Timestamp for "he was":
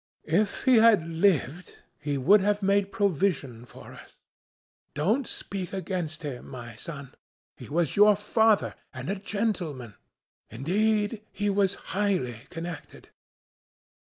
7.55-7.95, 11.31-11.75